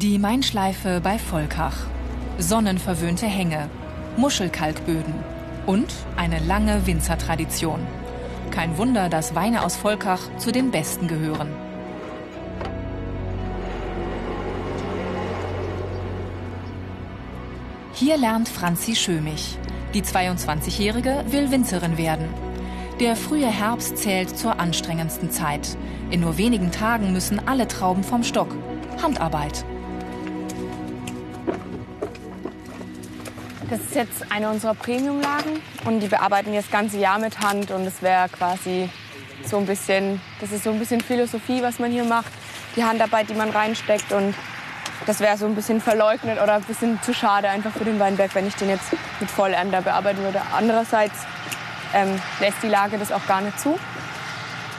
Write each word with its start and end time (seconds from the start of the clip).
Die 0.00 0.18
Mainschleife 0.18 1.02
bei 1.02 1.18
Volkach. 1.18 1.76
Sonnenverwöhnte 2.38 3.26
Hänge, 3.26 3.68
Muschelkalkböden 4.16 5.12
und 5.66 5.92
eine 6.16 6.38
lange 6.38 6.86
Winzertradition. 6.86 7.80
Kein 8.50 8.78
Wunder, 8.78 9.10
dass 9.10 9.34
Weine 9.34 9.62
aus 9.62 9.76
Volkach 9.76 10.20
zu 10.38 10.52
den 10.52 10.70
besten 10.70 11.06
gehören. 11.06 11.50
Hier 18.00 18.16
lernt 18.16 18.48
Franzi 18.48 18.96
Schömich. 18.96 19.58
Die 19.92 20.00
22-Jährige 20.00 21.22
will 21.28 21.50
Winzerin 21.50 21.98
werden. 21.98 22.32
Der 22.98 23.14
frühe 23.14 23.46
Herbst 23.46 23.98
zählt 23.98 24.38
zur 24.38 24.58
anstrengendsten 24.58 25.30
Zeit. 25.30 25.76
In 26.10 26.20
nur 26.20 26.38
wenigen 26.38 26.72
Tagen 26.72 27.12
müssen 27.12 27.46
alle 27.46 27.68
Trauben 27.68 28.02
vom 28.02 28.24
Stock. 28.24 28.56
Handarbeit. 29.02 29.66
Das 33.68 33.80
ist 33.80 33.94
jetzt 33.94 34.32
eine 34.32 34.48
unserer 34.48 34.74
Premiumlagen 34.74 35.60
und 35.84 36.00
die 36.00 36.08
bearbeiten 36.08 36.52
wir 36.52 36.62
das 36.62 36.70
ganze 36.70 36.98
Jahr 36.98 37.18
mit 37.18 37.38
Hand 37.40 37.70
und 37.70 37.82
es 37.82 38.00
wäre 38.00 38.30
quasi 38.30 38.88
so 39.44 39.58
ein 39.58 39.66
bisschen, 39.66 40.22
das 40.40 40.52
ist 40.52 40.64
so 40.64 40.70
ein 40.70 40.78
bisschen 40.78 41.02
Philosophie, 41.02 41.60
was 41.60 41.78
man 41.78 41.92
hier 41.92 42.04
macht, 42.04 42.32
die 42.76 42.82
Handarbeit, 42.82 43.28
die 43.28 43.34
man 43.34 43.50
reinsteckt 43.50 44.10
und 44.12 44.34
das 45.06 45.20
wäre 45.20 45.36
so 45.36 45.46
ein 45.46 45.54
bisschen 45.54 45.80
verleugnet 45.80 46.40
oder 46.42 46.54
ein 46.54 46.62
bisschen 46.62 47.00
zu 47.02 47.14
schade 47.14 47.48
einfach 47.48 47.72
für 47.72 47.84
den 47.84 47.98
Weinberg, 47.98 48.34
wenn 48.34 48.46
ich 48.46 48.54
den 48.54 48.68
jetzt 48.68 48.92
mit 49.18 49.30
Vollender 49.30 49.82
bearbeiten 49.82 50.22
würde. 50.22 50.42
Andererseits 50.56 51.14
ähm, 51.94 52.20
lässt 52.40 52.62
die 52.62 52.68
Lage 52.68 52.98
das 52.98 53.12
auch 53.12 53.26
gar 53.26 53.40
nicht 53.40 53.58
zu. 53.58 53.78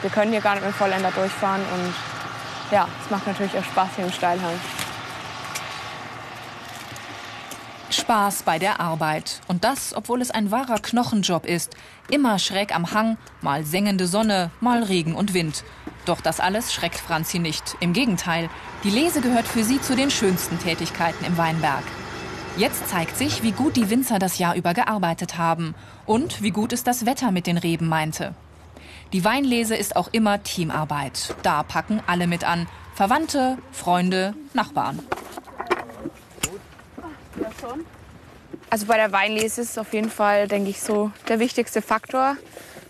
Wir 0.00 0.10
können 0.10 0.32
hier 0.32 0.40
gar 0.40 0.54
nicht 0.54 0.66
mit 0.66 0.74
Vollender 0.74 1.10
durchfahren 1.10 1.62
und 1.74 1.94
ja, 2.72 2.88
es 3.04 3.10
macht 3.10 3.26
natürlich 3.26 3.56
auch 3.58 3.64
Spaß 3.64 3.90
hier 3.96 4.04
im 4.06 4.12
Steilhang. 4.12 4.58
Spaß 7.92 8.42
bei 8.42 8.58
der 8.58 8.80
Arbeit. 8.80 9.40
Und 9.48 9.64
das, 9.64 9.94
obwohl 9.94 10.20
es 10.20 10.30
ein 10.30 10.50
wahrer 10.50 10.78
Knochenjob 10.78 11.46
ist. 11.46 11.76
Immer 12.10 12.38
schräg 12.38 12.74
am 12.74 12.92
Hang, 12.92 13.16
mal 13.40 13.64
sengende 13.64 14.06
Sonne, 14.06 14.50
mal 14.60 14.82
Regen 14.82 15.14
und 15.14 15.34
Wind. 15.34 15.64
Doch 16.04 16.20
das 16.20 16.40
alles 16.40 16.72
schreckt 16.72 16.98
Franzi 16.98 17.38
nicht. 17.38 17.76
Im 17.80 17.92
Gegenteil, 17.92 18.50
die 18.84 18.90
Lese 18.90 19.20
gehört 19.20 19.46
für 19.46 19.64
sie 19.64 19.80
zu 19.80 19.94
den 19.94 20.10
schönsten 20.10 20.58
Tätigkeiten 20.58 21.24
im 21.24 21.36
Weinberg. 21.36 21.84
Jetzt 22.56 22.88
zeigt 22.88 23.16
sich, 23.16 23.42
wie 23.42 23.52
gut 23.52 23.76
die 23.76 23.88
Winzer 23.88 24.18
das 24.18 24.38
Jahr 24.38 24.54
über 24.56 24.74
gearbeitet 24.74 25.38
haben 25.38 25.74
und 26.04 26.42
wie 26.42 26.50
gut 26.50 26.72
es 26.72 26.84
das 26.84 27.06
Wetter 27.06 27.30
mit 27.30 27.46
den 27.46 27.56
Reben 27.56 27.88
meinte. 27.88 28.34
Die 29.12 29.24
Weinlese 29.24 29.74
ist 29.76 29.96
auch 29.96 30.08
immer 30.12 30.42
Teamarbeit. 30.42 31.34
Da 31.42 31.62
packen 31.62 32.00
alle 32.06 32.26
mit 32.26 32.44
an. 32.44 32.66
Verwandte, 32.94 33.58
Freunde, 33.70 34.34
Nachbarn. 34.52 35.00
Also 38.70 38.86
bei 38.86 38.96
der 38.96 39.12
Weinlese 39.12 39.60
ist 39.60 39.70
es 39.70 39.78
auf 39.78 39.92
jeden 39.92 40.10
Fall, 40.10 40.48
denke 40.48 40.70
ich, 40.70 40.80
so 40.80 41.10
der 41.28 41.38
wichtigste 41.38 41.82
Faktor, 41.82 42.36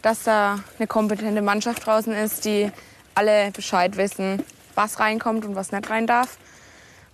dass 0.03 0.23
da 0.23 0.61
eine 0.79 0.87
kompetente 0.87 1.43
Mannschaft 1.43 1.87
draußen 1.87 2.13
ist, 2.13 2.45
die 2.45 2.71
alle 3.15 3.51
Bescheid 3.51 3.97
wissen, 3.97 4.45
was 4.75 5.01
reinkommt 5.01 5.45
und 5.45 5.55
was 5.55 5.73
nicht 5.73 5.91
rein 5.91 6.07
darf. 6.07 6.39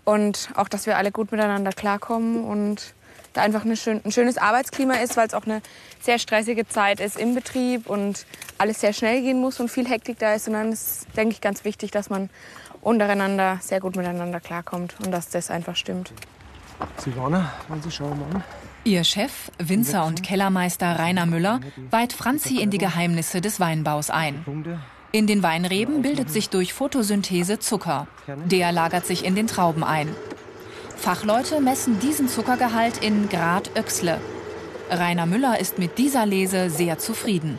Und 0.05 0.51
auch, 0.55 0.69
dass 0.69 0.87
wir 0.87 0.97
alle 0.97 1.13
gut 1.13 1.33
miteinander 1.33 1.73
klarkommen 1.73 2.45
und 2.45 2.95
da 3.35 3.43
einfach 3.43 3.65
schön, 3.77 4.01
ein 4.05 4.13
schönes 4.13 4.39
Arbeitsklima 4.39 4.95
ist, 4.95 5.17
weil 5.17 5.27
es 5.27 5.35
auch 5.35 5.45
eine 5.45 5.61
sehr 6.01 6.19
stressige 6.19 6.67
Zeit 6.67 7.01
ist 7.01 7.17
im 7.17 7.35
Betrieb 7.35 7.89
und 7.89 8.27
alles 8.57 8.81
sehr 8.81 8.93
schnell 8.93 9.21
gehen 9.21 9.41
muss 9.41 9.61
und 9.61 9.69
viel 9.71 9.89
Hektik 9.89 10.19
da 10.19 10.35
ist. 10.35 10.49
Und 10.49 10.55
dann 10.55 10.73
ist, 10.73 11.07
denke 11.17 11.33
ich, 11.33 11.41
ganz 11.41 11.65
wichtig, 11.65 11.91
dass 11.91 12.11
man 12.11 12.31
untereinander 12.81 13.59
sehr 13.61 13.81
gut 13.81 13.97
miteinander 13.97 14.41
klarkommt 14.41 14.95
und 15.05 15.11
dass 15.11 15.29
das 15.29 15.51
einfach 15.51 15.77
stimmt. 15.77 16.13
Silvana, 16.97 17.53
wollen 17.69 17.83
Sie 17.83 17.91
schauen 17.91 18.19
mal 18.19 18.37
an? 18.37 18.45
Ihr 18.85 19.05
Chef, 19.05 19.51
Winzer 19.59 20.05
und 20.05 20.23
Kellermeister 20.23 20.99
Rainer 20.99 21.27
Müller, 21.27 21.61
weiht 21.91 22.13
Franzi 22.13 22.61
in 22.61 22.71
die 22.71 22.79
Geheimnisse 22.79 23.41
des 23.41 23.61
Weinbaus 23.61 24.11
ein. 24.11 24.45
In 25.11 25.27
den 25.27 25.43
Weinreben 25.43 26.03
bildet 26.03 26.31
sich 26.31 26.51
durch 26.51 26.73
Photosynthese 26.73 27.59
Zucker. 27.59 28.07
Der 28.47 28.73
lagert 28.73 29.07
sich 29.07 29.25
in 29.25 29.35
den 29.35 29.47
Trauben 29.47 29.85
ein. 29.85 30.09
Fachleute 30.97 31.61
messen 31.61 31.99
diesen 32.01 32.29
Zuckergehalt 32.29 32.99
in 32.99 33.29
Grad 33.29 33.71
Öxle. 33.77 34.21
Rainer 34.91 35.27
Müller 35.27 35.61
ist 35.61 35.79
mit 35.79 35.99
dieser 35.99 36.27
Lese 36.27 36.71
sehr 36.71 36.99
zufrieden. 36.99 37.59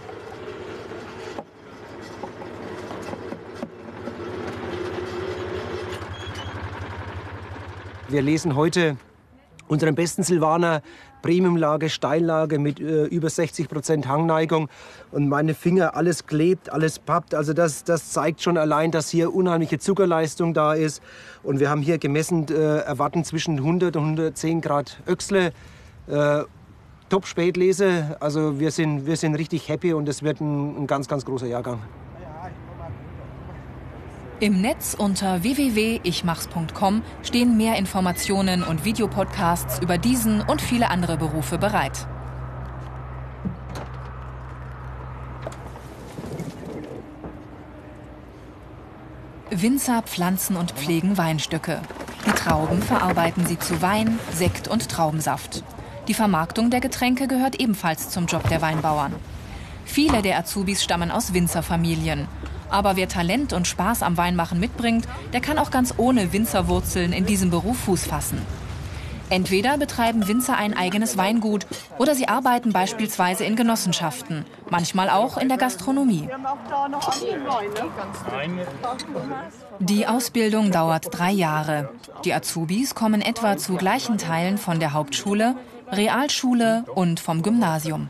Wir 8.08 8.24
lesen 8.24 8.56
heute 8.56 8.98
unseren 9.70 9.96
besten 9.96 10.24
Silvaner, 10.24 10.82
Premiumlage, 11.22 11.90
Steillage 11.90 12.60
mit 12.60 12.80
äh, 12.80 13.06
über 13.06 13.30
60 13.30 13.70
Prozent 13.70 14.08
Hangneigung. 14.08 14.68
Und 15.12 15.30
meine 15.30 15.54
Finger, 15.54 15.96
alles 15.96 16.26
klebt, 16.26 16.72
alles 16.72 17.00
pappt. 17.00 17.34
Also 17.34 17.54
das, 17.54 17.84
das 17.84 18.12
zeigt 18.12 18.42
schon 18.42 18.58
allein, 18.58 18.92
dass 18.92 19.10
hier 19.10 19.34
unheimliche 19.34 19.80
Zuckerleistung 19.80 20.54
da 20.54 20.74
ist. 20.74 21.02
Und 21.44 21.60
wir 21.60 21.70
haben 21.70 21.82
hier 21.82 21.98
gemessen, 21.98 22.48
äh, 22.50 22.80
erwarten 22.80 23.24
zwischen 23.24 23.58
100 23.58 23.96
und 23.96 24.04
110 24.04 24.62
Grad 24.62 25.02
Öchsle. 25.08 25.54
Äh, 26.08 26.44
Top 27.10 27.26
Spätlese. 27.26 28.18
Also 28.20 28.60
wir 28.60 28.72
sind, 28.72 29.06
wir 29.06 29.18
sind 29.18 29.36
richtig 29.36 29.68
happy 29.68 29.94
und 29.94 30.08
es 30.08 30.22
wird 30.22 30.42
ein, 30.42 30.84
ein 30.84 30.88
ganz, 30.88 31.08
ganz 31.08 31.26
großer 31.26 31.48
Jahrgang. 31.48 31.80
Im 34.42 34.62
Netz 34.62 34.96
unter 34.98 35.44
www.ichmachs.com 35.44 37.02
stehen 37.24 37.58
mehr 37.58 37.76
Informationen 37.76 38.64
und 38.64 38.86
Videopodcasts 38.86 39.80
über 39.80 39.98
diesen 39.98 40.40
und 40.40 40.62
viele 40.62 40.90
andere 40.90 41.18
Berufe 41.18 41.58
bereit. 41.58 42.08
Winzer 49.50 50.04
pflanzen 50.04 50.56
und 50.56 50.72
pflegen 50.72 51.18
Weinstöcke. 51.18 51.82
Die 52.26 52.32
Trauben 52.32 52.82
verarbeiten 52.82 53.46
sie 53.46 53.60
zu 53.60 53.82
Wein, 53.82 54.20
Sekt 54.32 54.70
und 54.70 54.88
Traubensaft. 54.88 55.66
Die 56.08 56.14
Vermarktung 56.14 56.70
der 56.70 56.80
Getränke 56.80 57.28
gehört 57.28 57.60
ebenfalls 57.60 58.10
zum 58.10 58.26
Job 58.28 58.48
der 58.48 58.62
Weinbauern. 58.62 59.14
Viele 59.84 60.22
der 60.22 60.38
Azubis 60.38 60.82
stammen 60.82 61.12
aus 61.12 61.34
Winzerfamilien 61.34 62.30
aber 62.70 62.96
wer 62.96 63.08
Talent 63.08 63.54
und 63.54 63.68
Spaß 63.68 64.04
am 64.04 64.18
Weinmachen 64.18 64.60
mitbringt, 64.60 65.08
der 65.34 65.42
kann 65.42 65.58
auch 65.58 65.72
ganz 65.72 65.94
ohne 65.98 66.34
Winzerwurzeln 66.34 67.14
in 67.14 67.26
diesem 67.26 67.50
Beruf 67.50 67.80
Fuß 67.80 68.06
fassen. 68.06 68.42
Entweder 69.32 69.78
betreiben 69.78 70.28
Winzer 70.28 70.58
ein 70.58 70.76
eigenes 70.76 71.16
Weingut 71.16 71.68
oder 72.00 72.16
sie 72.16 72.28
arbeiten 72.28 72.74
beispielsweise 72.74 73.46
in 73.46 73.56
Genossenschaften, 73.56 74.44
manchmal 74.70 75.10
auch 75.10 75.38
in 75.38 75.50
der 75.50 75.58
Gastronomie. 75.58 76.28
Die 79.80 80.08
Ausbildung 80.08 80.72
dauert 80.72 81.08
drei 81.12 81.32
Jahre. 81.32 81.90
Die 82.26 82.34
Azubis 82.34 82.96
kommen 82.96 83.22
etwa 83.22 83.58
zu 83.58 83.76
gleichen 83.76 84.18
Teilen 84.18 84.58
von 84.58 84.80
der 84.80 84.94
Hauptschule, 84.94 85.56
Realschule 85.92 86.86
und 86.96 87.20
vom 87.20 87.44
Gymnasium. 87.44 88.10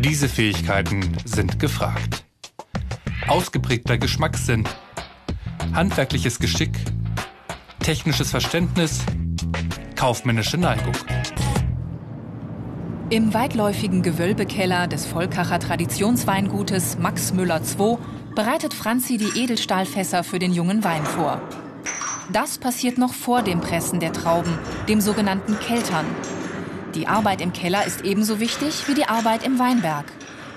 Diese 0.00 0.30
Fähigkeiten 0.30 1.14
sind 1.26 1.58
gefragt. 1.58 2.24
Ausgeprägter 3.28 3.98
Geschmackssinn, 3.98 4.64
handwerkliches 5.74 6.38
Geschick, 6.38 6.72
technisches 7.80 8.30
Verständnis, 8.30 9.00
kaufmännische 9.96 10.56
Neigung. 10.56 10.94
Im 13.10 13.34
weitläufigen 13.34 14.02
Gewölbekeller 14.02 14.86
des 14.86 15.04
Volkacher 15.04 15.58
Traditionsweingutes 15.58 16.96
Max 16.98 17.34
Müller 17.34 17.60
II 17.60 17.98
bereitet 18.34 18.72
Franzi 18.72 19.18
die 19.18 19.38
Edelstahlfässer 19.38 20.24
für 20.24 20.38
den 20.38 20.54
jungen 20.54 20.82
Wein 20.82 21.04
vor. 21.04 21.42
Das 22.32 22.56
passiert 22.56 22.96
noch 22.96 23.12
vor 23.12 23.42
dem 23.42 23.60
Pressen 23.60 24.00
der 24.00 24.14
Trauben, 24.14 24.56
dem 24.88 25.02
sogenannten 25.02 25.58
Keltern, 25.58 26.06
die 26.94 27.06
Arbeit 27.06 27.40
im 27.40 27.52
Keller 27.52 27.86
ist 27.86 28.02
ebenso 28.04 28.40
wichtig 28.40 28.88
wie 28.88 28.94
die 28.94 29.06
Arbeit 29.06 29.44
im 29.44 29.58
Weinberg. 29.58 30.06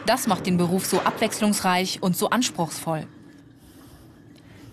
Das 0.05 0.27
macht 0.27 0.45
den 0.45 0.57
Beruf 0.57 0.85
so 0.85 0.99
abwechslungsreich 1.01 2.01
und 2.01 2.17
so 2.17 2.29
anspruchsvoll. 2.29 3.07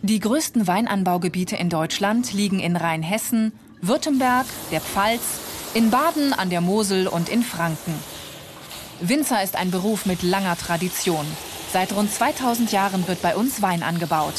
Die 0.02 0.18
größten 0.18 0.66
Weinanbaugebiete 0.66 1.56
in 1.56 1.68
Deutschland 1.68 2.32
liegen 2.32 2.58
in 2.58 2.76
Rheinhessen, 2.76 3.52
Württemberg, 3.82 4.46
der 4.70 4.80
Pfalz, 4.80 5.40
in 5.74 5.90
Baden 5.90 6.32
an 6.32 6.50
der 6.50 6.60
Mosel 6.60 7.06
und 7.06 7.28
in 7.28 7.42
Franken. 7.42 7.94
Winzer 9.00 9.42
ist 9.42 9.56
ein 9.56 9.70
Beruf 9.70 10.06
mit 10.06 10.22
langer 10.22 10.56
Tradition. 10.56 11.26
Seit 11.72 11.92
rund 11.92 12.12
2000 12.12 12.72
Jahren 12.72 13.06
wird 13.06 13.22
bei 13.22 13.36
uns 13.36 13.62
Wein 13.62 13.82
angebaut. 13.82 14.34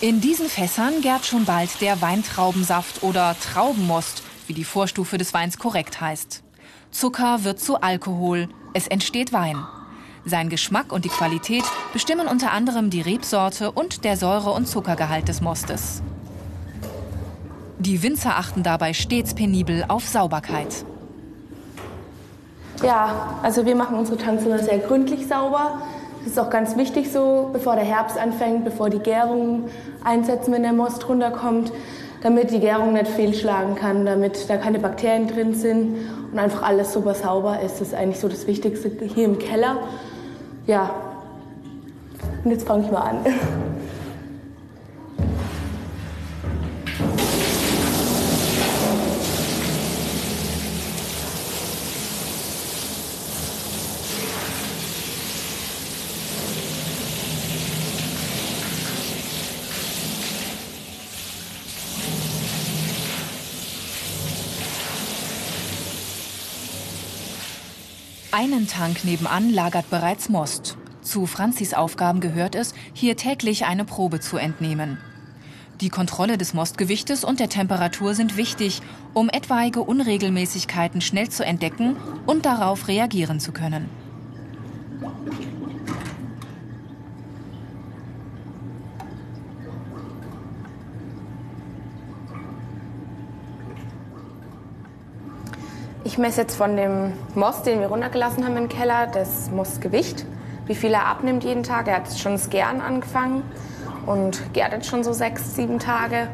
In 0.00 0.20
diesen 0.20 0.48
Fässern 0.48 1.00
gärt 1.00 1.26
schon 1.26 1.44
bald 1.44 1.80
der 1.80 2.00
Weintraubensaft 2.00 3.02
oder 3.02 3.34
Traubenmost, 3.40 4.22
wie 4.46 4.52
die 4.52 4.62
Vorstufe 4.62 5.18
des 5.18 5.34
Weins 5.34 5.58
korrekt 5.58 6.00
heißt. 6.00 6.44
Zucker 6.92 7.42
wird 7.42 7.58
zu 7.58 7.80
Alkohol, 7.80 8.48
es 8.74 8.86
entsteht 8.86 9.32
Wein. 9.32 9.56
Sein 10.24 10.50
Geschmack 10.50 10.92
und 10.92 11.04
die 11.04 11.08
Qualität 11.08 11.64
bestimmen 11.92 12.28
unter 12.28 12.52
anderem 12.52 12.90
die 12.90 13.00
Rebsorte 13.00 13.72
und 13.72 14.04
der 14.04 14.16
Säure- 14.16 14.52
und 14.52 14.68
Zuckergehalt 14.68 15.26
des 15.26 15.40
Mostes. 15.40 16.00
Die 17.80 18.00
Winzer 18.00 18.36
achten 18.36 18.62
dabei 18.62 18.92
stets 18.92 19.34
penibel 19.34 19.84
auf 19.88 20.06
Sauberkeit. 20.06 20.84
Ja, 22.84 23.40
also 23.42 23.66
wir 23.66 23.74
machen 23.74 23.96
unsere 23.96 24.16
Tanzrinne 24.16 24.62
sehr 24.62 24.78
gründlich 24.78 25.26
sauber. 25.26 25.82
Das 26.28 26.36
ist 26.36 26.42
auch 26.42 26.50
ganz 26.50 26.76
wichtig 26.76 27.10
so, 27.10 27.48
bevor 27.54 27.74
der 27.74 27.86
Herbst 27.86 28.18
anfängt, 28.18 28.62
bevor 28.62 28.90
die 28.90 28.98
Gärung 28.98 29.70
einsetzen, 30.04 30.52
wenn 30.52 30.62
der 30.62 30.74
Most 30.74 31.08
runterkommt, 31.08 31.72
damit 32.20 32.50
die 32.50 32.60
Gärung 32.60 32.92
nicht 32.92 33.08
fehlschlagen 33.08 33.76
kann, 33.76 34.04
damit 34.04 34.50
da 34.50 34.58
keine 34.58 34.78
Bakterien 34.78 35.26
drin 35.26 35.54
sind 35.54 35.96
und 36.30 36.38
einfach 36.38 36.62
alles 36.62 36.92
super 36.92 37.14
sauber 37.14 37.60
ist. 37.64 37.80
Das 37.80 37.88
ist 37.88 37.94
eigentlich 37.94 38.20
so 38.20 38.28
das 38.28 38.46
Wichtigste 38.46 38.90
hier 39.06 39.24
im 39.24 39.38
Keller. 39.38 39.78
Ja, 40.66 40.90
und 42.44 42.50
jetzt 42.50 42.68
fange 42.68 42.84
ich 42.84 42.90
mal 42.90 43.00
an. 43.00 43.24
Einen 68.30 68.66
Tank 68.66 69.06
nebenan 69.06 69.50
lagert 69.50 69.88
bereits 69.88 70.28
Most. 70.28 70.76
Zu 71.00 71.24
Franzis 71.24 71.72
Aufgaben 71.72 72.20
gehört 72.20 72.54
es, 72.54 72.74
hier 72.92 73.16
täglich 73.16 73.64
eine 73.64 73.86
Probe 73.86 74.20
zu 74.20 74.36
entnehmen. 74.36 74.98
Die 75.80 75.88
Kontrolle 75.88 76.36
des 76.36 76.52
Mostgewichtes 76.52 77.24
und 77.24 77.40
der 77.40 77.48
Temperatur 77.48 78.14
sind 78.14 78.36
wichtig, 78.36 78.82
um 79.14 79.30
etwaige 79.30 79.80
Unregelmäßigkeiten 79.80 81.00
schnell 81.00 81.30
zu 81.30 81.42
entdecken 81.42 81.96
und 82.26 82.44
darauf 82.44 82.88
reagieren 82.88 83.40
zu 83.40 83.52
können. 83.52 83.88
Ich 96.08 96.16
messe 96.16 96.40
jetzt 96.40 96.56
von 96.56 96.74
dem 96.74 97.12
Most, 97.34 97.66
den 97.66 97.80
wir 97.80 97.88
runtergelassen 97.88 98.42
haben 98.42 98.56
im 98.56 98.70
Keller, 98.70 99.08
das 99.12 99.50
Mostgewicht, 99.50 100.24
wie 100.64 100.74
viel 100.74 100.94
er 100.94 101.06
abnimmt 101.06 101.44
jeden 101.44 101.64
Tag. 101.64 101.86
Er 101.86 101.96
hat 101.96 102.18
schon 102.18 102.32
das 102.32 102.48
Gären 102.48 102.80
angefangen 102.80 103.42
und 104.06 104.54
gärt 104.54 104.72
jetzt 104.72 104.86
schon 104.86 105.04
so 105.04 105.12
sechs, 105.12 105.54
sieben 105.54 105.78
Tage. 105.78 106.28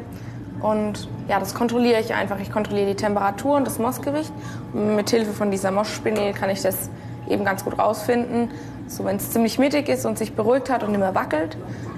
Und 0.61 1.09
ja, 1.27 1.41
das 1.41 1.53
kontrolliere 1.53 1.99
ich 1.99 2.13
einfach. 2.13 2.39
Ich 2.39 2.53
kontrolliere 2.53 2.87
die 2.87 2.95
Temperatur 2.95 3.57
und 3.57 3.67
das 3.67 3.77
Mostgewicht. 3.77 4.31
Mit 4.71 5.09
Hilfe 5.09 5.33
von 5.33 5.51
dieser 5.51 5.71
Mostspinel 5.71 6.31
kann 6.31 6.49
ich 6.49 6.61
das 6.61 6.89
eben 7.27 7.43
ganz 7.43 7.65
gut 7.65 7.77
rausfinden. 7.77 8.51
So, 8.87 9.03
wenn 9.03 9.17
es 9.17 9.31
ziemlich 9.31 9.59
mittig 9.59 9.89
ist 9.89 10.05
und 10.05 10.17
sich 10.17 10.35
beruhigt 10.35 10.69
hat 10.69 10.83
und 10.83 10.91
nicht 10.91 11.01
mehr 11.01 11.15
wackelt, 11.15 11.57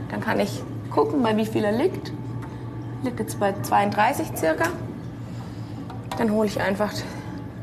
dann 0.09 0.21
kann 0.21 0.39
ich 0.39 0.63
gucken, 0.89 1.21
bei 1.21 1.37
wie 1.37 1.45
viel 1.45 1.63
er 1.63 1.73
liegt. 1.73 2.11
Liegt 3.03 3.19
jetzt 3.19 3.39
bei 3.39 3.53
32 3.61 4.29
circa. 4.35 4.65
Dann 6.17 6.31
hole 6.31 6.47
ich 6.47 6.59
einfach 6.59 6.91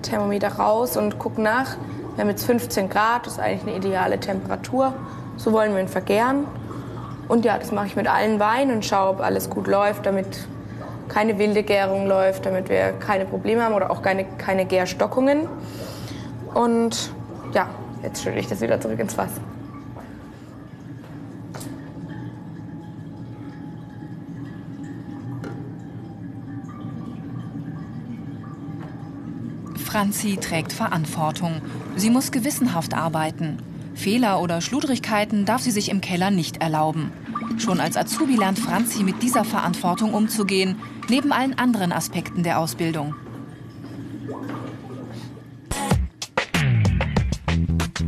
Thermometer 0.05 0.49
raus 0.49 0.97
und 0.97 1.19
gucke 1.19 1.41
nach. 1.41 1.77
Wir 2.15 2.23
haben 2.23 2.31
jetzt 2.31 2.45
15 2.45 2.89
Grad, 2.89 3.27
das 3.27 3.35
ist 3.35 3.39
eigentlich 3.41 3.62
eine 3.62 3.77
ideale 3.77 4.21
Temperatur. 4.21 4.93
So 5.37 5.53
wollen 5.53 5.73
wir 5.73 5.81
ihn 5.81 5.89
vergären. 5.89 6.47
Und 7.27 7.45
ja, 7.45 7.59
das 7.59 7.73
mache 7.73 7.87
ich 7.87 7.97
mit 7.97 8.06
allen 8.06 8.39
Weinen 8.39 8.77
und 8.77 8.85
schaue, 8.85 9.11
ob 9.11 9.21
alles 9.21 9.51
gut 9.51 9.67
läuft, 9.67 10.06
damit 10.06 10.47
keine 11.09 11.39
wilde 11.39 11.62
Gärung 11.62 12.06
läuft, 12.06 12.47
damit 12.47 12.69
wir 12.69 12.93
keine 12.93 13.25
Probleme 13.25 13.62
haben 13.62 13.75
oder 13.75 13.91
auch 13.91 14.03
keine, 14.03 14.25
keine 14.39 14.67
Gärstockungen. 14.67 15.49
Und 16.53 17.11
ja, 17.53 17.69
jetzt 18.03 18.23
schütte 18.23 18.39
ich 18.39 18.47
das 18.47 18.61
wieder 18.61 18.81
zurück 18.81 19.01
ins 19.01 19.15
Fass. 19.15 19.31
Franzi 29.94 30.38
trägt 30.38 30.73
Verantwortung. 30.73 31.62
Sie 31.94 32.11
muss 32.11 32.32
gewissenhaft 32.32 32.94
arbeiten. 32.94 33.58
Fehler 33.94 34.41
oder 34.41 34.61
Schludrigkeiten 34.61 35.44
darf 35.44 35.62
sie 35.62 35.70
sich 35.70 35.88
im 35.88 36.00
Keller 36.00 36.32
nicht 36.32 36.56
erlauben. 36.56 37.12
Schon 37.58 37.79
als 37.79 37.96
Azubi 37.96 38.35
lernt 38.35 38.58
Franzi 38.58 39.05
mit 39.05 39.23
dieser 39.23 39.44
Verantwortung 39.44 40.12
umzugehen, 40.12 40.81
neben 41.08 41.31
allen 41.31 41.56
anderen 41.56 41.93
Aspekten 41.93 42.43
der 42.43 42.58
Ausbildung. 42.58 43.14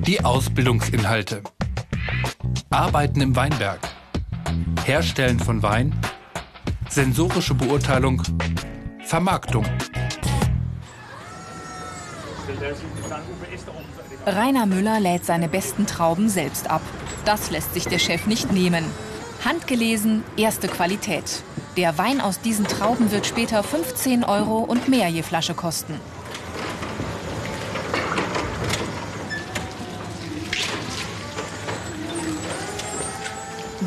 Die 0.09 0.25
Ausbildungsinhalte. 0.25 1.43
Arbeiten 2.69 3.21
im 3.21 3.37
Weinberg. 3.37 3.79
Herstellen 4.85 5.39
von 5.39 5.63
Wein. 5.63 5.95
Sensorische 6.89 7.55
Beurteilung. 7.55 8.25
Vermarktung. 9.05 9.65
Rainer 14.27 14.67
Müller 14.67 15.01
lädt 15.01 15.25
seine 15.25 15.49
besten 15.49 15.87
Trauben 15.87 16.29
selbst 16.29 16.69
ab. 16.69 16.83
Das 17.25 17.51
lässt 17.51 17.75
sich 17.75 17.87
der 17.87 17.99
Chef 17.99 18.27
nicht 18.27 18.53
nehmen. 18.53 18.85
Handgelesen, 19.45 20.25
erste 20.37 20.67
Qualität. 20.67 21.43
Der 21.77 21.99
Wein 21.99 22.21
aus 22.21 22.41
diesen 22.41 22.67
Trauben 22.67 23.11
wird 23.11 23.27
später 23.27 23.63
15 23.63 24.25
Euro 24.25 24.59
und 24.59 24.89
mehr 24.89 25.09
je 25.09 25.23
Flasche 25.23 25.55
kosten. 25.55 26.01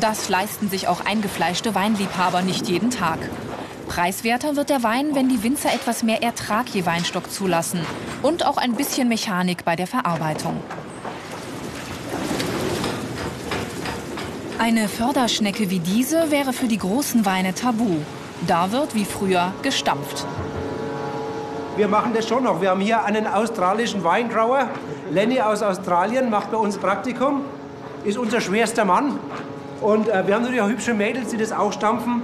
Das 0.00 0.30
leisten 0.30 0.70
sich 0.70 0.88
auch 0.88 1.04
eingefleischte 1.04 1.74
Weinliebhaber 1.74 2.40
nicht 2.40 2.68
jeden 2.68 2.90
Tag. 2.90 3.18
Preiswerter 3.90 4.54
wird 4.54 4.70
der 4.70 4.84
Wein, 4.84 5.16
wenn 5.16 5.28
die 5.28 5.42
Winzer 5.42 5.74
etwas 5.74 6.04
mehr 6.04 6.22
Ertrag 6.22 6.68
je 6.68 6.86
Weinstock 6.86 7.28
zulassen 7.28 7.80
und 8.22 8.46
auch 8.46 8.56
ein 8.56 8.74
bisschen 8.74 9.08
Mechanik 9.08 9.64
bei 9.64 9.74
der 9.74 9.88
Verarbeitung. 9.88 10.56
Eine 14.60 14.86
Förderschnecke 14.86 15.70
wie 15.70 15.80
diese 15.80 16.30
wäre 16.30 16.52
für 16.52 16.68
die 16.68 16.78
großen 16.78 17.26
Weine 17.26 17.52
tabu. 17.52 17.96
Da 18.46 18.70
wird 18.70 18.94
wie 18.94 19.04
früher 19.04 19.52
gestampft. 19.62 20.24
Wir 21.74 21.88
machen 21.88 22.12
das 22.14 22.28
schon 22.28 22.44
noch. 22.44 22.60
Wir 22.60 22.70
haben 22.70 22.80
hier 22.80 23.04
einen 23.04 23.26
australischen 23.26 24.04
Weingrauer. 24.04 24.68
Lenny 25.10 25.40
aus 25.40 25.64
Australien 25.64 26.30
macht 26.30 26.52
bei 26.52 26.58
uns 26.58 26.78
Praktikum, 26.78 27.44
ist 28.04 28.18
unser 28.18 28.40
schwerster 28.40 28.84
Mann. 28.84 29.18
Und 29.80 30.08
äh, 30.08 30.24
wir 30.28 30.36
haben 30.36 30.42
natürlich 30.42 30.62
auch 30.62 30.68
hübsche 30.68 30.94
Mädels, 30.94 31.30
die 31.30 31.38
das 31.38 31.50
auch 31.50 31.72
stampfen. 31.72 32.22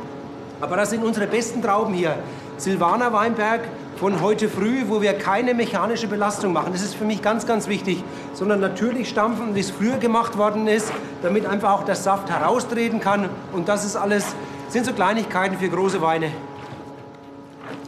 Aber 0.61 0.77
das 0.77 0.91
sind 0.91 1.05
unsere 1.05 1.27
besten 1.27 1.63
Trauben 1.63 1.95
hier. 1.95 2.17
Silvaner 2.57 3.13
Weinberg 3.13 3.61
von 3.97 4.21
heute 4.21 4.49
früh, 4.49 4.85
wo 4.89 5.01
wir 5.03 5.15
keine 5.15 5.55
mechanische 5.55 6.07
Belastung 6.07 6.53
machen. 6.53 6.73
Das 6.73 6.83
ist 6.83 6.95
für 6.95 7.05
mich 7.05 7.23
ganz, 7.23 7.47
ganz 7.47 7.69
wichtig. 7.69 8.03
Sondern 8.35 8.61
natürlich 8.61 9.09
stampfen, 9.09 9.55
wie 9.55 9.61
es 9.61 9.71
früher 9.71 9.99
gemacht 9.99 10.37
worden 10.39 10.67
ist, 10.67 10.93
damit 11.23 11.47
einfach 11.47 11.73
auch 11.73 11.85
der 11.85 11.97
Saft 11.97 12.31
heraustreten 12.31 13.01
kann. 13.01 13.29
Und 13.53 13.69
das 13.69 13.85
ist 13.85 13.97
alles, 13.97 14.25
sind 14.69 14.87
so 14.87 14.93
Kleinigkeiten 14.93 15.59
für 15.59 15.69
große 15.69 16.01
Weine. 16.01 16.31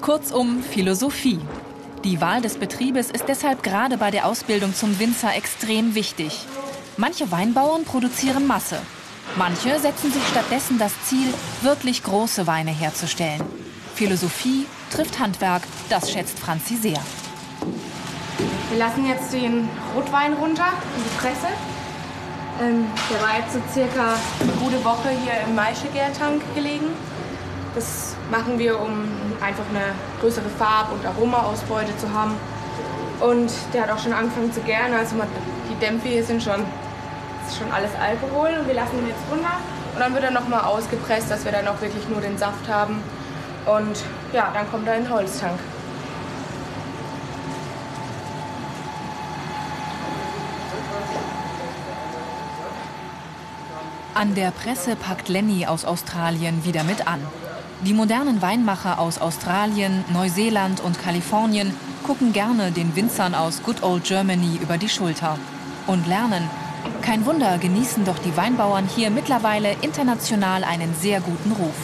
Kurzum 0.00 0.62
Philosophie. 0.62 1.40
Die 2.04 2.20
Wahl 2.20 2.40
des 2.40 2.56
Betriebes 2.56 3.10
ist 3.10 3.24
deshalb 3.28 3.62
gerade 3.62 3.98
bei 3.98 4.10
der 4.10 4.26
Ausbildung 4.26 4.74
zum 4.74 4.98
Winzer 5.00 5.34
extrem 5.36 5.94
wichtig. 5.94 6.46
Manche 6.96 7.30
Weinbauern 7.30 7.84
produzieren 7.84 8.46
Masse. 8.46 8.78
Manche 9.36 9.78
setzen 9.78 10.12
sich 10.12 10.26
stattdessen 10.28 10.78
das 10.78 10.92
Ziel, 11.04 11.32
wirklich 11.62 12.02
große 12.02 12.46
Weine 12.46 12.70
herzustellen. 12.70 13.42
Philosophie 13.94 14.66
trifft 14.90 15.18
Handwerk, 15.18 15.62
das 15.88 16.10
schätzt 16.10 16.38
Franzi 16.38 16.76
sehr. 16.76 17.00
Wir 18.70 18.78
lassen 18.78 19.06
jetzt 19.06 19.32
den 19.32 19.68
Rotwein 19.94 20.34
runter 20.34 20.72
in 20.96 21.02
die 21.02 21.18
Presse. 21.18 21.48
Ähm, 22.60 22.86
der 23.10 23.22
war 23.22 23.38
jetzt 23.38 23.52
so 23.52 23.60
circa 23.72 24.14
eine 24.40 24.52
gute 24.52 24.84
Woche 24.84 25.10
hier 25.10 25.34
im 25.46 25.54
Maischegärtank 25.54 26.42
gelegen. 26.54 26.86
Das 27.74 28.16
machen 28.30 28.58
wir, 28.58 28.80
um 28.80 29.04
einfach 29.40 29.64
eine 29.70 29.94
größere 30.20 30.48
Farb- 30.58 30.92
und 30.92 31.04
Aromaausbeute 31.06 31.96
zu 31.98 32.12
haben. 32.12 32.34
Und 33.20 33.50
der 33.72 33.82
hat 33.82 33.90
auch 33.90 34.02
schon 34.02 34.12
angefangen 34.12 34.52
zu 34.52 34.60
gären. 34.60 34.92
Also 34.92 35.16
die 35.70 35.74
Dämpfe 35.84 36.08
hier 36.08 36.24
sind 36.24 36.42
schon, 36.42 36.64
ist 37.48 37.58
schon 37.58 37.70
alles 37.72 37.90
Alkohol. 38.00 38.50
Und 38.60 38.66
wir 38.66 38.74
lassen 38.74 38.98
ihn 38.98 39.08
jetzt 39.08 39.22
runter. 39.30 39.58
Und 39.94 40.00
dann 40.00 40.14
wird 40.14 40.24
er 40.24 40.30
nochmal 40.30 40.64
ausgepresst, 40.64 41.30
dass 41.30 41.44
wir 41.44 41.52
dann 41.52 41.66
auch 41.66 41.80
wirklich 41.80 42.08
nur 42.08 42.20
den 42.20 42.38
Saft 42.38 42.68
haben. 42.68 43.02
Und 43.66 44.04
ja, 44.32 44.50
dann 44.54 44.70
kommt 44.70 44.86
er 44.86 44.96
in 44.96 45.04
den 45.04 45.12
Holztank. 45.12 45.58
An 54.14 54.34
der 54.34 54.50
Presse 54.50 54.96
packt 54.96 55.28
Lenny 55.28 55.66
aus 55.66 55.84
Australien 55.84 56.64
wieder 56.64 56.82
mit 56.82 57.06
an. 57.06 57.20
Die 57.84 57.94
modernen 57.94 58.42
Weinmacher 58.42 58.98
aus 58.98 59.20
Australien, 59.20 60.04
Neuseeland 60.12 60.80
und 60.80 61.00
Kalifornien 61.00 61.72
gucken 62.02 62.32
gerne 62.32 62.72
den 62.72 62.96
Winzern 62.96 63.36
aus 63.36 63.62
Good 63.62 63.84
Old 63.84 64.02
Germany 64.02 64.58
über 64.60 64.76
die 64.76 64.88
Schulter 64.88 65.38
und 65.86 66.08
lernen. 66.08 66.50
Kein 67.08 67.24
Wunder, 67.24 67.56
genießen 67.56 68.04
doch 68.04 68.18
die 68.18 68.36
Weinbauern 68.36 68.86
hier 68.86 69.08
mittlerweile 69.08 69.72
international 69.80 70.62
einen 70.62 70.94
sehr 70.94 71.22
guten 71.22 71.52
Ruf. 71.52 71.74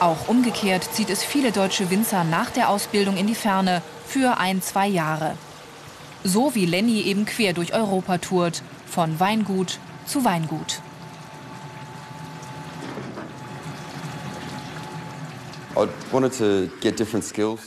Auch 0.00 0.26
umgekehrt 0.26 0.88
zieht 0.90 1.10
es 1.10 1.22
viele 1.22 1.52
deutsche 1.52 1.90
Winzer 1.90 2.24
nach 2.24 2.48
der 2.48 2.70
Ausbildung 2.70 3.18
in 3.18 3.26
die 3.26 3.34
Ferne 3.34 3.82
für 4.06 4.38
ein, 4.38 4.62
zwei 4.62 4.86
Jahre. 4.88 5.36
So 6.24 6.54
wie 6.54 6.64
Lenny 6.64 7.02
eben 7.02 7.26
quer 7.26 7.52
durch 7.52 7.74
Europa 7.74 8.16
tourt, 8.16 8.62
von 8.86 9.20
Weingut 9.20 9.78
zu 10.06 10.24
Weingut. 10.24 10.80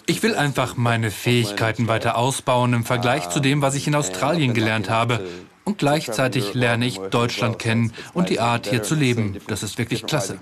Ich 0.05 0.23
will 0.23 0.35
einfach 0.35 0.77
meine 0.77 1.11
Fähigkeiten 1.11 1.87
weiter 1.87 2.17
ausbauen 2.17 2.73
im 2.73 2.85
Vergleich 2.85 3.29
zu 3.29 3.39
dem, 3.39 3.61
was 3.61 3.75
ich 3.75 3.87
in 3.87 3.95
Australien 3.95 4.53
gelernt 4.53 4.89
habe. 4.89 5.25
Und 5.63 5.79
gleichzeitig 5.79 6.53
lerne 6.53 6.85
ich 6.85 6.99
Deutschland 6.99 7.57
kennen 7.57 7.91
und 8.13 8.29
die 8.29 8.39
Art 8.39 8.67
hier 8.67 8.83
zu 8.83 8.93
leben. 8.93 9.37
Das 9.47 9.63
ist 9.63 9.77
wirklich 9.79 10.05
klasse. 10.05 10.37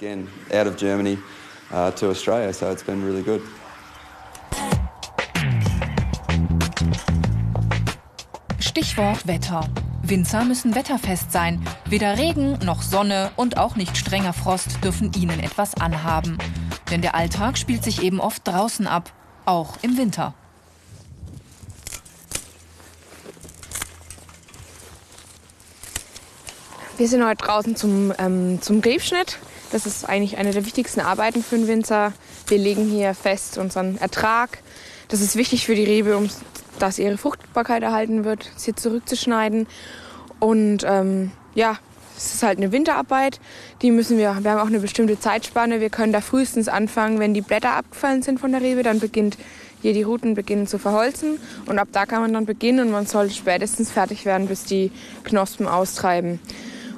Stichwort 8.59 9.27
Wetter. 9.27 9.69
Winzer 10.01 10.43
müssen 10.43 10.75
wetterfest 10.75 11.31
sein. 11.31 11.65
Weder 11.85 12.17
Regen 12.17 12.59
noch 12.65 12.81
Sonne 12.81 13.31
und 13.37 13.57
auch 13.57 13.77
nicht 13.77 13.95
strenger 13.97 14.33
Frost 14.33 14.83
dürfen 14.83 15.11
ihnen 15.13 15.39
etwas 15.39 15.75
anhaben. 15.75 16.37
Denn 16.93 17.01
der 17.01 17.15
Alltag 17.15 17.57
spielt 17.57 17.83
sich 17.83 18.03
eben 18.03 18.21
oft 18.21 18.47
draußen 18.47 18.85
ab, 18.85 19.11
auch 19.45 19.77
im 19.81 19.97
Winter. 19.97 20.35
Wir 26.97 27.07
sind 27.07 27.25
heute 27.25 27.43
draußen 27.43 27.75
zum, 27.75 28.13
ähm, 28.19 28.61
zum 28.61 28.81
Rebschnitt. 28.81 29.39
Das 29.71 29.87
ist 29.87 30.07
eigentlich 30.07 30.37
eine 30.37 30.51
der 30.51 30.67
wichtigsten 30.67 30.99
Arbeiten 30.99 31.43
für 31.43 31.55
einen 31.55 31.67
Winzer. 31.67 32.13
Wir 32.45 32.59
legen 32.59 32.87
hier 32.87 33.15
fest 33.15 33.57
unseren 33.57 33.97
Ertrag. 33.97 34.59
Das 35.07 35.19
ist 35.19 35.35
wichtig 35.35 35.65
für 35.65 35.73
die 35.73 35.85
Rebe, 35.85 36.15
um 36.15 36.29
dass 36.77 36.99
ihre 36.99 37.17
Fruchtbarkeit 37.17 37.81
erhalten 37.81 38.23
wird, 38.23 38.51
sie 38.55 38.75
zurückzuschneiden. 38.75 39.65
Und 40.39 40.83
ähm, 40.85 41.31
ja, 41.55 41.79
es 42.17 42.35
ist 42.35 42.43
halt 42.43 42.57
eine 42.57 42.71
Winterarbeit. 42.71 43.39
Die 43.81 43.91
müssen 43.91 44.17
wir, 44.17 44.37
wir 44.41 44.51
haben 44.51 44.59
auch 44.59 44.67
eine 44.67 44.79
bestimmte 44.79 45.19
Zeitspanne. 45.19 45.81
Wir 45.81 45.89
können 45.89 46.13
da 46.13 46.21
frühestens 46.21 46.67
anfangen, 46.67 47.19
wenn 47.19 47.33
die 47.33 47.41
Blätter 47.41 47.73
abgefallen 47.73 48.21
sind 48.21 48.39
von 48.39 48.51
der 48.51 48.61
Rebe, 48.61 48.83
dann 48.83 48.99
beginnt 48.99 49.37
hier 49.83 49.93
die 49.93 50.03
Ruten 50.03 50.33
beginnen 50.33 50.65
zu 50.65 50.79
verholzen 50.79 51.37
und 51.65 51.77
ab 51.77 51.89
da 51.91 52.05
kann 52.05 52.21
man 52.21 52.33
dann 52.33 52.45
beginnen 52.45 52.87
und 52.87 52.91
man 52.91 53.05
soll 53.05 53.29
spätestens 53.29 53.91
fertig 53.91 54.25
werden, 54.25 54.47
bis 54.47 54.63
die 54.63 54.91
Knospen 55.25 55.67
austreiben. 55.67 56.39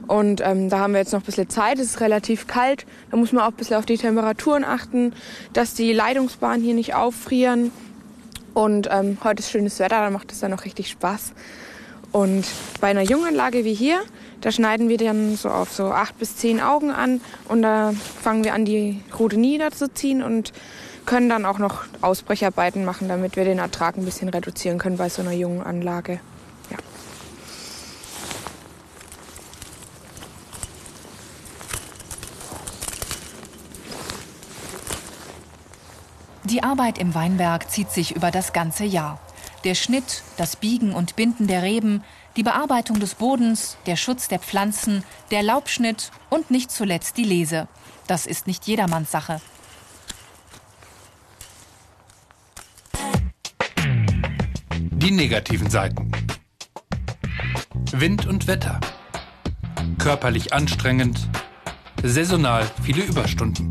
Und 0.07 0.41
ähm, 0.45 0.69
da 0.69 0.79
haben 0.79 0.93
wir 0.93 0.99
jetzt 0.99 1.11
noch 1.11 1.21
ein 1.21 1.25
bisschen 1.25 1.49
Zeit, 1.49 1.79
es 1.79 1.87
ist 1.87 1.99
relativ 1.99 2.45
kalt, 2.45 2.85
da 3.09 3.17
muss 3.17 3.31
man 3.31 3.43
auch 3.43 3.47
ein 3.47 3.55
bisschen 3.55 3.77
auf 3.77 3.87
die 3.87 3.97
Temperaturen 3.97 4.63
achten, 4.63 5.13
dass 5.53 5.73
die 5.73 5.93
Leitungsbahnen 5.93 6.63
hier 6.63 6.75
nicht 6.75 6.93
auffrieren. 6.93 7.71
Und 8.53 8.87
ähm, 8.91 9.17
heute 9.23 9.39
ist 9.39 9.49
schönes 9.49 9.79
Wetter, 9.79 9.99
dann 10.01 10.13
macht 10.13 10.31
es 10.31 10.39
dann 10.39 10.53
auch 10.53 10.63
richtig 10.63 10.89
Spaß. 10.89 11.33
Und 12.11 12.45
bei 12.79 12.87
einer 12.89 13.01
Junganlage 13.01 13.65
wie 13.65 13.73
hier, 13.73 13.99
da 14.45 14.51
schneiden 14.51 14.89
wir 14.89 14.99
dann 14.99 15.35
so 15.35 15.49
auf 15.49 15.73
so 15.73 15.87
acht 15.91 16.19
bis 16.19 16.35
zehn 16.35 16.61
Augen 16.61 16.91
an 16.91 17.19
und 17.47 17.63
da 17.63 17.93
fangen 18.21 18.43
wir 18.43 18.53
an, 18.53 18.63
die 18.63 19.01
Rute 19.17 19.37
niederzuziehen 19.37 20.21
und 20.21 20.53
können 21.07 21.29
dann 21.29 21.47
auch 21.47 21.57
noch 21.57 21.85
Ausbrecharbeiten 22.01 22.85
machen, 22.85 23.09
damit 23.09 23.37
wir 23.37 23.43
den 23.43 23.57
Ertrag 23.57 23.97
ein 23.97 24.05
bisschen 24.05 24.29
reduzieren 24.29 24.77
können 24.77 24.97
bei 24.97 25.09
so 25.09 25.23
einer 25.23 25.31
jungen 25.31 25.63
Anlage. 25.63 26.19
Ja. 26.69 26.77
Die 36.43 36.61
Arbeit 36.61 36.99
im 36.99 37.15
Weinberg 37.15 37.71
zieht 37.71 37.89
sich 37.89 38.15
über 38.15 38.29
das 38.29 38.53
ganze 38.53 38.83
Jahr. 38.83 39.19
Der 39.63 39.73
Schnitt, 39.73 40.21
das 40.37 40.55
Biegen 40.55 40.93
und 40.93 41.15
Binden 41.15 41.47
der 41.47 41.63
Reben, 41.63 42.03
die 42.35 42.43
Bearbeitung 42.43 42.99
des 42.99 43.15
Bodens, 43.15 43.77
der 43.85 43.95
Schutz 43.95 44.27
der 44.27 44.39
Pflanzen, 44.39 45.03
der 45.31 45.43
Laubschnitt 45.43 46.11
und 46.29 46.51
nicht 46.51 46.71
zuletzt 46.71 47.17
die 47.17 47.23
Lese. 47.23 47.67
Das 48.07 48.25
ist 48.25 48.47
nicht 48.47 48.67
jedermanns 48.67 49.11
Sache. 49.11 49.41
Die 55.05 55.11
negativen 55.11 55.69
Seiten. 55.69 56.11
Wind 57.91 58.25
und 58.25 58.47
Wetter. 58.47 58.79
Körperlich 59.99 60.53
anstrengend. 60.53 61.29
Saisonal 62.03 62.69
viele 62.83 63.03
Überstunden. 63.03 63.69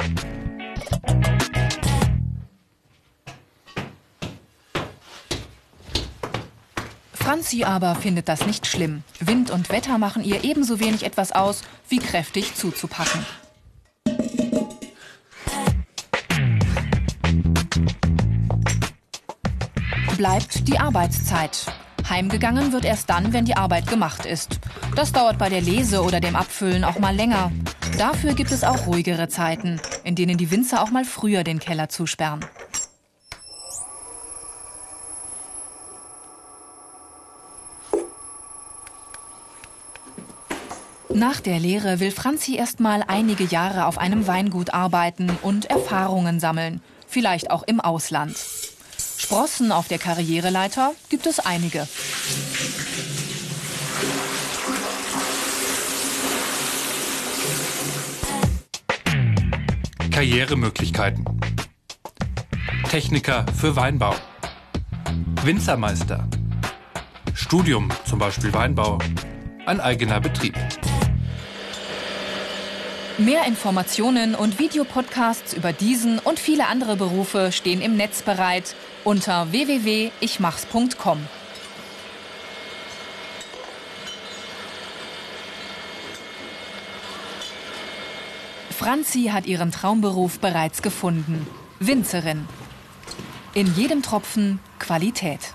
Franzi 7.34 7.64
aber 7.64 7.96
findet 7.96 8.28
das 8.28 8.46
nicht 8.46 8.64
schlimm. 8.64 9.02
Wind 9.18 9.50
und 9.50 9.68
Wetter 9.70 9.98
machen 9.98 10.22
ihr 10.22 10.44
ebenso 10.44 10.78
wenig 10.78 11.02
etwas 11.02 11.32
aus, 11.32 11.62
wie 11.88 11.98
kräftig 11.98 12.54
zuzupacken. 12.54 13.26
Bleibt 20.16 20.68
die 20.68 20.78
Arbeitszeit. 20.78 21.66
Heimgegangen 22.08 22.70
wird 22.70 22.84
erst 22.84 23.10
dann, 23.10 23.32
wenn 23.32 23.46
die 23.46 23.56
Arbeit 23.56 23.88
gemacht 23.88 24.26
ist. 24.26 24.60
Das 24.94 25.10
dauert 25.10 25.36
bei 25.36 25.48
der 25.48 25.60
Lese 25.60 26.04
oder 26.04 26.20
dem 26.20 26.36
Abfüllen 26.36 26.84
auch 26.84 27.00
mal 27.00 27.16
länger. 27.16 27.50
Dafür 27.98 28.34
gibt 28.34 28.52
es 28.52 28.62
auch 28.62 28.86
ruhigere 28.86 29.28
Zeiten, 29.28 29.80
in 30.04 30.14
denen 30.14 30.38
die 30.38 30.52
Winzer 30.52 30.80
auch 30.84 30.92
mal 30.92 31.04
früher 31.04 31.42
den 31.42 31.58
Keller 31.58 31.88
zusperren. 31.88 32.44
Nach 41.14 41.40
der 41.40 41.61
Lehre 41.61 42.00
will 42.00 42.11
Franzi 42.11 42.56
erst 42.56 42.80
mal 42.80 43.04
einige 43.06 43.44
Jahre 43.44 43.87
auf 43.87 43.99
einem 43.99 44.26
Weingut 44.26 44.75
arbeiten 44.75 45.30
und 45.42 45.66
Erfahrungen 45.66 46.40
sammeln, 46.40 46.80
vielleicht 47.06 47.52
auch 47.52 47.62
im 47.62 47.80
Ausland. 47.80 48.37
Sprossen 49.16 49.71
auf 49.71 49.87
der 49.87 49.99
Karriereleiter 49.99 50.92
gibt 51.11 51.26
es 51.26 51.38
einige. 51.38 51.87
Karrieremöglichkeiten. 60.11 61.25
Techniker 62.90 63.47
für 63.54 63.76
Weinbau. 63.76 64.16
Winzermeister. 65.44 66.28
Studium, 67.35 67.88
zum 68.04 68.18
Beispiel 68.18 68.52
Weinbau. 68.52 68.99
Ein 69.66 69.80
eigener 69.80 70.21
Betrieb. 70.21 70.56
Mehr 73.16 73.44
Informationen 73.47 74.35
und 74.35 74.59
Videopodcasts 74.59 75.54
über 75.54 75.73
diesen 75.73 76.18
und 76.18 76.40
viele 76.40 76.66
andere 76.66 76.97
Berufe 76.97 77.52
stehen 77.52 77.80
im 77.80 77.97
Netz 77.97 78.23
bereit 78.23 78.75
unter 79.04 79.52
www.ichmachs.com. 79.52 81.21
Franzi 88.76 89.30
hat 89.33 89.47
ihren 89.47 89.71
Traumberuf 89.71 90.40
bereits 90.40 90.83
gefunden. 90.83 91.47
Winzerin. 91.78 92.49
In 93.54 93.73
jedem 93.76 94.02
Tropfen 94.02 94.59
Qualität. 94.80 95.54